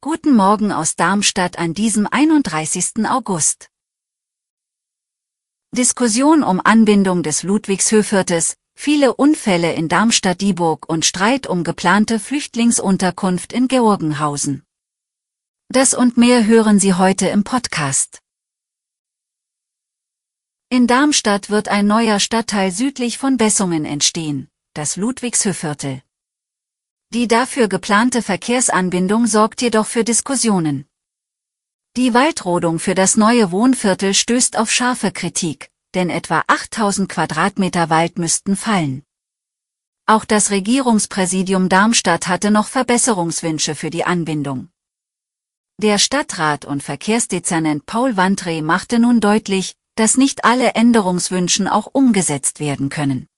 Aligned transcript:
Guten 0.00 0.34
Morgen 0.34 0.72
aus 0.72 0.96
Darmstadt 0.96 1.58
an 1.58 1.74
diesem 1.74 2.06
31. 2.10 3.06
August. 3.06 3.68
Diskussion 5.76 6.42
um 6.42 6.58
Anbindung 6.64 7.22
des 7.22 7.42
Ludwigshöfviertes, 7.42 8.56
viele 8.74 9.14
Unfälle 9.14 9.74
in 9.74 9.88
Darmstadt-Dieburg 9.88 10.88
und 10.88 11.04
Streit 11.04 11.46
um 11.46 11.62
geplante 11.62 12.18
Flüchtlingsunterkunft 12.18 13.52
in 13.52 13.68
Georgenhausen. 13.68 14.62
Das 15.68 15.92
und 15.92 16.16
mehr 16.16 16.46
hören 16.46 16.78
Sie 16.78 16.94
heute 16.94 17.28
im 17.28 17.44
Podcast. 17.44 18.20
In 20.70 20.86
Darmstadt 20.86 21.50
wird 21.50 21.68
ein 21.68 21.86
neuer 21.86 22.18
Stadtteil 22.18 22.70
südlich 22.70 23.18
von 23.18 23.36
Bessungen 23.36 23.84
entstehen, 23.84 24.48
das 24.72 24.96
Ludwigshöfviertel. 24.96 26.00
Die 27.14 27.28
dafür 27.28 27.68
geplante 27.68 28.22
Verkehrsanbindung 28.22 29.26
sorgt 29.26 29.60
jedoch 29.60 29.84
für 29.84 30.02
Diskussionen. 30.02 30.86
Die 31.94 32.14
Waldrodung 32.14 32.78
für 32.78 32.94
das 32.94 33.18
neue 33.18 33.52
Wohnviertel 33.52 34.14
stößt 34.14 34.56
auf 34.56 34.72
scharfe 34.72 35.12
Kritik, 35.12 35.68
denn 35.92 36.08
etwa 36.08 36.42
8000 36.46 37.10
Quadratmeter 37.10 37.90
Wald 37.90 38.18
müssten 38.18 38.56
fallen. 38.56 39.02
Auch 40.06 40.24
das 40.24 40.50
Regierungspräsidium 40.50 41.68
Darmstadt 41.68 42.28
hatte 42.28 42.50
noch 42.50 42.66
Verbesserungswünsche 42.68 43.74
für 43.74 43.90
die 43.90 44.04
Anbindung. 44.04 44.70
Der 45.76 45.98
Stadtrat 45.98 46.64
und 46.64 46.82
Verkehrsdezernent 46.82 47.84
Paul 47.84 48.16
Wandre 48.16 48.62
machte 48.62 48.98
nun 48.98 49.20
deutlich, 49.20 49.74
dass 49.96 50.16
nicht 50.16 50.46
alle 50.46 50.70
Änderungswünschen 50.76 51.68
auch 51.68 51.90
umgesetzt 51.92 52.58
werden 52.58 52.88
können. 52.88 53.28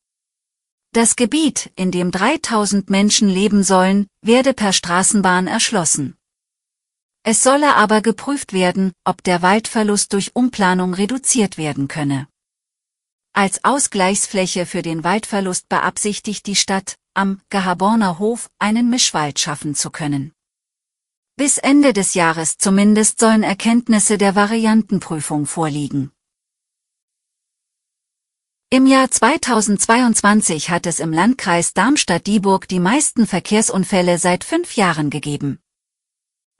Das 0.95 1.17
Gebiet, 1.17 1.73
in 1.75 1.91
dem 1.91 2.13
3000 2.13 2.89
Menschen 2.89 3.29
leben 3.29 3.65
sollen, 3.65 4.07
werde 4.23 4.55
per 4.55 4.73
Straßenbahn 4.73 5.49
erschlossen. 5.49 6.17
Es 7.25 7.43
solle 7.43 7.75
aber 7.75 8.01
geprüft 8.01 8.53
werden, 8.53 8.93
ob 9.03 9.25
der 9.25 9.43
Waldverlust 9.43 10.13
durch 10.13 10.37
Umplanung 10.37 10.95
reduziert 10.95 11.59
werden 11.59 11.89
könne. 11.89 12.29
Als 13.33 13.65
Ausgleichsfläche 13.65 14.67
für 14.67 14.83
den 14.83 15.03
Waldverlust 15.03 15.69
beabsichtigt 15.69 16.47
die 16.47 16.55
Stadt, 16.55 16.95
am 17.13 17.41
Gehaborner 17.51 18.21
Hof 18.21 18.49
einen 18.61 18.89
Mischwald 18.89 19.41
schaffen 19.41 19.75
zu 19.75 19.91
können. 19.91 20.31
Bis 21.35 21.59
Ende 21.59 21.93
des 21.93 22.15
Jahres 22.15 22.57
zumindest 22.57 23.19
sollen 23.19 23.43
Erkenntnisse 23.43 24.17
der 24.17 24.37
Variantenprüfung 24.37 25.47
vorliegen. 25.47 26.14
Im 28.71 28.87
Jahr 28.87 29.11
2022 29.11 30.71
hat 30.71 30.87
es 30.87 30.99
im 30.99 31.13
Landkreis 31.13 31.75
Darmstadt-Dieburg 31.75 32.67
die 32.67 32.81
meisten 32.81 33.27
Verkehrsunfälle 33.27 34.17
seit 34.19 34.43
fünf 34.43 34.77
Jahren 34.77 35.11
gegeben. 35.11 35.61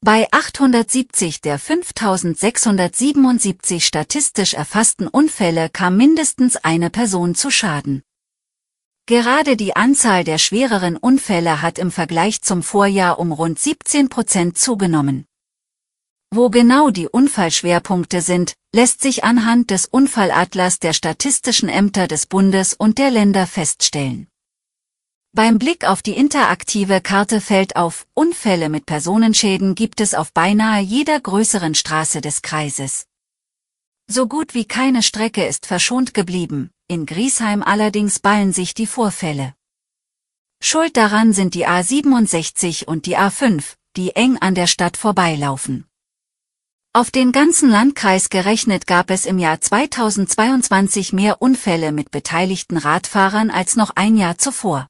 Bei 0.01 0.29
870 0.31 1.41
der 1.41 1.59
5677 1.59 3.85
statistisch 3.85 4.55
erfassten 4.55 5.09
Unfälle 5.09 5.71
kam 5.71 5.97
mindestens 5.97 6.57
eine 6.57 6.91
Person 6.91 7.35
zu 7.35 7.51
Schaden. 7.51 8.03
Gerade 9.07 9.57
die 9.57 9.75
Anzahl 9.75 10.23
der 10.25 10.39
schwereren 10.39 10.97
Unfälle 10.97 11.63
hat 11.63 11.79
im 11.79 11.91
Vergleich 11.91 12.43
zum 12.43 12.63
Vorjahr 12.63 13.19
um 13.19 13.33
rund 13.33 13.59
17 13.59 14.09
Prozent 14.09 14.57
zugenommen. 14.57 15.27
Wo 16.37 16.51
genau 16.51 16.91
die 16.91 17.07
Unfallschwerpunkte 17.07 18.21
sind, 18.21 18.55
lässt 18.75 19.01
sich 19.01 19.23
anhand 19.23 19.71
des 19.71 19.87
Unfallatlas 19.87 20.81
der 20.81 20.93
statistischen 20.93 21.69
Ämter 21.69 22.09
des 22.09 22.27
Bundes 22.27 22.75
und 22.75 22.99
der 22.99 23.13
Länder 23.13 23.47
feststellen. 23.47 24.27
Beim 25.33 25.61
Blick 25.61 25.85
auf 25.85 26.03
die 26.03 26.17
interaktive 26.17 27.01
Karte 27.01 27.41
fällt 27.41 27.77
auf, 27.77 28.09
Unfälle 28.15 28.69
mit 28.69 28.85
Personenschäden 28.85 29.77
gibt 29.77 30.01
es 30.01 30.13
auf 30.13 30.33
beinahe 30.33 30.83
jeder 30.83 31.21
größeren 31.21 31.77
Straße 31.77 32.21
des 32.21 32.43
Kreises. 32.43 33.07
So 34.09 34.27
gut 34.27 34.55
wie 34.55 34.65
keine 34.65 35.05
Strecke 35.05 35.47
ist 35.47 35.67
verschont 35.67 36.15
geblieben, 36.15 36.73
in 36.89 37.07
Griesheim 37.07 37.63
allerdings 37.63 38.19
ballen 38.19 38.53
sich 38.53 38.75
die 38.75 38.89
Vorfälle. 38.89 39.55
Schuld 40.61 40.97
daran 40.97 41.33
sind 41.33 41.55
die 41.55 41.69
A67 41.69 42.87
und 42.87 43.07
die 43.07 43.17
A5, 43.17 43.77
die 43.97 44.17
eng 44.17 44.37
an 44.39 44.57
der 44.57 44.67
Stadt 44.67 44.97
vorbeilaufen. 44.97 45.87
Auf 46.97 47.11
den 47.11 47.33
ganzen 47.33 47.71
Landkreis 47.71 48.31
gerechnet 48.31 48.87
gab 48.87 49.11
es 49.11 49.27
im 49.27 49.41
Jahr 49.41 49.61
2022 49.61 51.13
mehr 51.13 51.43
Unfälle 51.43 51.91
mit 51.91 52.13
beteiligten 52.13 52.77
Radfahrern 52.77 53.51
als 53.51 53.75
noch 53.75 53.91
ein 53.97 54.17
Jahr 54.17 54.39
zuvor. 54.39 54.87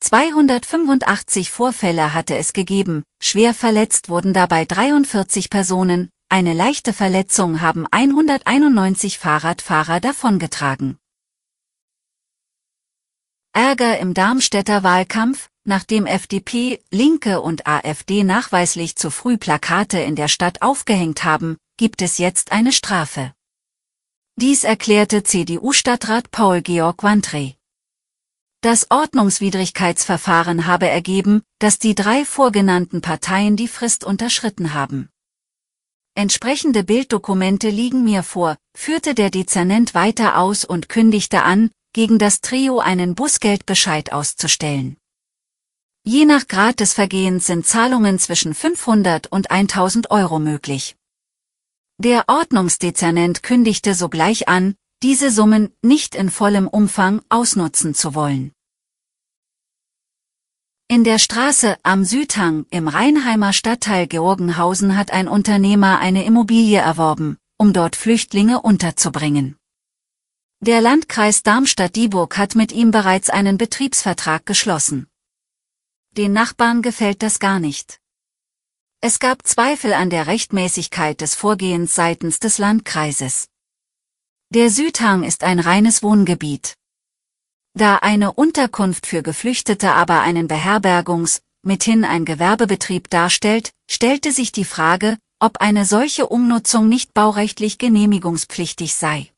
285 0.00 1.52
Vorfälle 1.52 2.12
hatte 2.12 2.36
es 2.36 2.52
gegeben, 2.52 3.04
schwer 3.22 3.54
verletzt 3.54 4.08
wurden 4.08 4.34
dabei 4.34 4.64
43 4.64 5.48
Personen, 5.48 6.10
eine 6.28 6.54
leichte 6.54 6.92
Verletzung 6.92 7.60
haben 7.60 7.86
191 7.88 9.20
Fahrradfahrer 9.20 10.00
davongetragen. 10.00 10.98
Ärger 13.52 14.00
im 14.00 14.12
Darmstädter 14.12 14.82
Wahlkampf, 14.82 15.50
Nachdem 15.68 16.06
FDP, 16.06 16.80
Linke 16.92 17.40
und 17.40 17.66
AfD 17.66 18.22
nachweislich 18.22 18.94
zu 18.94 19.10
früh 19.10 19.36
Plakate 19.36 19.98
in 19.98 20.14
der 20.14 20.28
Stadt 20.28 20.62
aufgehängt 20.62 21.24
haben, 21.24 21.56
gibt 21.76 22.02
es 22.02 22.18
jetzt 22.18 22.52
eine 22.52 22.70
Strafe. 22.70 23.34
Dies 24.36 24.62
erklärte 24.62 25.24
CDU-Stadtrat 25.24 26.30
Paul-Georg 26.30 27.02
Wandre. 27.02 27.56
Das 28.60 28.92
Ordnungswidrigkeitsverfahren 28.92 30.66
habe 30.66 30.86
ergeben, 30.86 31.42
dass 31.58 31.80
die 31.80 31.96
drei 31.96 32.24
vorgenannten 32.24 33.00
Parteien 33.00 33.56
die 33.56 33.66
Frist 33.66 34.04
unterschritten 34.04 34.72
haben. 34.72 35.08
Entsprechende 36.14 36.84
Bilddokumente 36.84 37.70
liegen 37.70 38.04
mir 38.04 38.22
vor, 38.22 38.56
führte 38.76 39.16
der 39.16 39.30
Dezernent 39.30 39.94
weiter 39.94 40.38
aus 40.38 40.64
und 40.64 40.88
kündigte 40.88 41.42
an, 41.42 41.72
gegen 41.92 42.20
das 42.20 42.40
Trio 42.40 42.78
einen 42.78 43.16
Busgeldbescheid 43.16 44.12
auszustellen. 44.12 44.96
Je 46.08 46.24
nach 46.24 46.46
Grad 46.46 46.78
des 46.78 46.92
Vergehens 46.92 47.46
sind 47.46 47.66
Zahlungen 47.66 48.20
zwischen 48.20 48.54
500 48.54 49.26
und 49.26 49.50
1000 49.50 50.12
Euro 50.12 50.38
möglich. 50.38 50.94
Der 51.98 52.28
Ordnungsdezernent 52.28 53.42
kündigte 53.42 53.92
sogleich 53.92 54.46
an, 54.46 54.76
diese 55.02 55.32
Summen 55.32 55.74
nicht 55.82 56.14
in 56.14 56.30
vollem 56.30 56.68
Umfang 56.68 57.22
ausnutzen 57.28 57.92
zu 57.92 58.14
wollen. 58.14 58.52
In 60.86 61.02
der 61.02 61.18
Straße 61.18 61.76
am 61.82 62.04
Südhang 62.04 62.66
im 62.70 62.86
Rheinheimer 62.86 63.52
Stadtteil 63.52 64.06
Georgenhausen 64.06 64.96
hat 64.96 65.10
ein 65.10 65.26
Unternehmer 65.26 65.98
eine 65.98 66.24
Immobilie 66.24 66.78
erworben, 66.78 67.36
um 67.58 67.72
dort 67.72 67.96
Flüchtlinge 67.96 68.62
unterzubringen. 68.62 69.56
Der 70.60 70.80
Landkreis 70.80 71.42
Darmstadt-Dieburg 71.42 72.38
hat 72.38 72.54
mit 72.54 72.70
ihm 72.70 72.92
bereits 72.92 73.28
einen 73.28 73.58
Betriebsvertrag 73.58 74.46
geschlossen. 74.46 75.08
Den 76.16 76.32
Nachbarn 76.32 76.80
gefällt 76.80 77.22
das 77.22 77.40
gar 77.40 77.60
nicht. 77.60 78.00
Es 79.02 79.18
gab 79.18 79.46
Zweifel 79.46 79.92
an 79.92 80.08
der 80.08 80.26
Rechtmäßigkeit 80.26 81.20
des 81.20 81.34
Vorgehens 81.34 81.94
seitens 81.94 82.38
des 82.38 82.56
Landkreises. 82.56 83.48
Der 84.48 84.70
Südhang 84.70 85.24
ist 85.24 85.44
ein 85.44 85.60
reines 85.60 86.02
Wohngebiet. 86.02 86.74
Da 87.74 87.96
eine 87.96 88.32
Unterkunft 88.32 89.06
für 89.06 89.22
Geflüchtete 89.22 89.92
aber 89.92 90.22
einen 90.22 90.48
Beherbergungs-, 90.48 91.42
mithin 91.62 92.02
ein 92.02 92.24
Gewerbebetrieb 92.24 93.10
darstellt, 93.10 93.72
stellte 93.86 94.32
sich 94.32 94.52
die 94.52 94.64
Frage, 94.64 95.18
ob 95.38 95.58
eine 95.60 95.84
solche 95.84 96.28
Umnutzung 96.28 96.88
nicht 96.88 97.12
baurechtlich 97.12 97.76
genehmigungspflichtig 97.76 98.94
sei. 98.94 99.30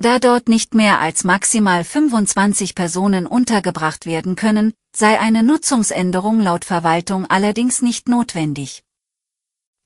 Da 0.00 0.20
dort 0.20 0.48
nicht 0.48 0.74
mehr 0.74 1.00
als 1.00 1.24
maximal 1.24 1.82
25 1.82 2.76
Personen 2.76 3.26
untergebracht 3.26 4.06
werden 4.06 4.36
können, 4.36 4.72
sei 4.94 5.18
eine 5.18 5.42
Nutzungsänderung 5.42 6.40
laut 6.40 6.64
Verwaltung 6.64 7.26
allerdings 7.26 7.82
nicht 7.82 8.08
notwendig. 8.08 8.84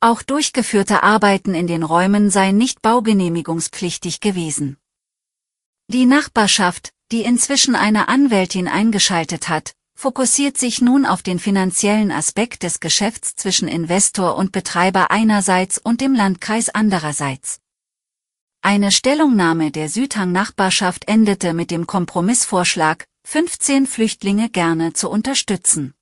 Auch 0.01 0.21
durchgeführte 0.21 1.03
Arbeiten 1.03 1.55
in 1.55 1.67
den 1.67 1.83
Räumen 1.83 2.29
seien 2.29 2.59
nicht 2.59 2.83
baugenehmigungspflichtig 2.83 4.21
gewesen. 4.21 4.77
Die 5.89 6.05
Nachbarschaft, 6.05 6.93
die 7.11 7.23
inzwischen 7.23 7.75
eine 7.75 8.09
Anwältin 8.09 8.69
eingeschaltet 8.69 9.49
hat, 9.49 9.73
fokussiert 9.95 10.59
sich 10.59 10.83
nun 10.83 11.07
auf 11.07 11.23
den 11.23 11.39
finanziellen 11.39 12.11
Aspekt 12.11 12.65
des 12.65 12.81
Geschäfts 12.81 13.35
zwischen 13.37 13.67
Investor 13.69 14.37
und 14.37 14.53
Betreiber 14.53 15.11
einerseits 15.11 15.79
und 15.79 16.03
dem 16.03 16.15
Landkreis 16.15 16.69
andererseits. 16.69 17.61
Eine 18.65 18.93
Stellungnahme 18.93 19.73
der 19.73 19.89
Südhang-Nachbarschaft 19.89 21.09
endete 21.09 21.53
mit 21.53 21.73
dem 21.73 21.89
Kompromissvorschlag, 21.89 23.09
15 23.25 23.89
Flüchtlinge 23.89 24.51
gerne 24.51 24.93
zu 24.93 25.11
unterstützen. 25.11 25.95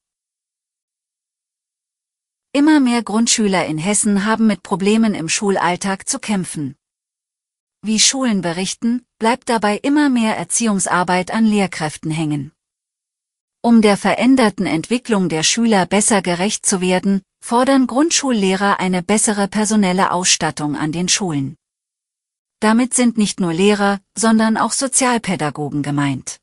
Immer 2.53 2.79
mehr 2.79 3.03
Grundschüler 3.03 3.65
in 3.65 3.79
Hessen 3.79 4.27
haben 4.27 4.47
mit 4.47 4.63
Problemen 4.63 5.15
im 5.15 5.31
Schulalltag 5.31 6.07
zu 6.07 6.19
kämpfen. 6.19 6.77
Wie 7.81 7.99
Schulen 7.99 8.43
berichten, 8.43 9.07
bleibt 9.19 9.49
dabei 9.49 9.79
immer 9.79 10.11
mehr 10.11 10.37
Erziehungsarbeit 10.37 11.31
an 11.31 11.47
Lehrkräften 11.47 12.11
hängen. 12.11 12.53
Um 13.63 13.81
der 13.81 13.97
veränderten 13.97 14.67
Entwicklung 14.67 15.31
der 15.31 15.45
Schüler 15.45 15.87
besser 15.87 16.21
gerecht 16.21 16.67
zu 16.67 16.83
werden, 16.83 17.23
fordern 17.43 17.87
Grundschullehrer 17.87 18.81
eine 18.81 19.03
bessere 19.03 19.49
personelle 19.49 20.11
Ausstattung 20.13 20.77
an 20.77 20.93
den 20.93 21.09
Schulen. 21.09 21.57
Damit 22.61 22.93
sind 22.93 23.17
nicht 23.17 23.41
nur 23.41 23.55
Lehrer, 23.55 24.01
sondern 24.17 24.59
auch 24.59 24.73
Sozialpädagogen 24.73 25.83
gemeint. 25.83 26.41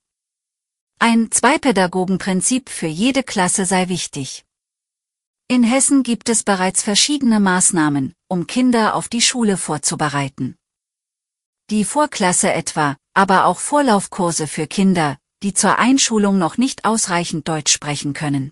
Ein 0.97 1.31
Zweipädagogenprinzip 1.31 2.69
für 2.69 2.87
jede 2.87 3.21
Klasse 3.21 3.65
sei 3.65 3.87
wichtig. 3.87 4.43
In 5.47 5.63
Hessen 5.63 6.01
gibt 6.01 6.27
es 6.29 6.41
bereits 6.41 6.81
verschiedene 6.81 7.39
Maßnahmen, 7.39 8.13
um 8.27 8.47
Kinder 8.47 8.95
auf 8.95 9.09
die 9.09 9.21
Schule 9.21 9.57
vorzubereiten. 9.57 10.55
Die 11.69 11.85
Vorklasse 11.85 12.51
etwa, 12.51 12.97
aber 13.13 13.45
auch 13.45 13.59
Vorlaufkurse 13.59 14.47
für 14.47 14.65
Kinder, 14.65 15.17
die 15.43 15.53
zur 15.53 15.77
Einschulung 15.77 16.39
noch 16.39 16.57
nicht 16.57 16.83
ausreichend 16.83 17.47
Deutsch 17.47 17.71
sprechen 17.71 18.13
können. 18.13 18.51